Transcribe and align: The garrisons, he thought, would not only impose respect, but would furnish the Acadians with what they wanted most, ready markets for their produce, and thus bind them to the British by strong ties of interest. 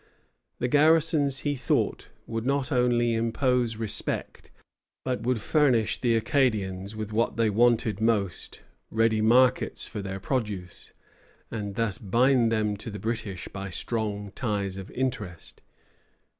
The 0.57 0.67
garrisons, 0.67 1.41
he 1.41 1.53
thought, 1.55 2.09
would 2.25 2.43
not 2.43 2.71
only 2.71 3.13
impose 3.13 3.75
respect, 3.77 4.49
but 5.05 5.21
would 5.21 5.39
furnish 5.39 6.01
the 6.01 6.15
Acadians 6.15 6.95
with 6.95 7.13
what 7.13 7.37
they 7.37 7.51
wanted 7.51 8.01
most, 8.01 8.63
ready 8.89 9.21
markets 9.21 9.87
for 9.87 10.01
their 10.01 10.19
produce, 10.19 10.91
and 11.51 11.75
thus 11.75 11.99
bind 11.99 12.51
them 12.51 12.75
to 12.77 12.89
the 12.89 12.97
British 12.97 13.47
by 13.49 13.69
strong 13.69 14.31
ties 14.31 14.75
of 14.75 14.89
interest. 14.89 15.61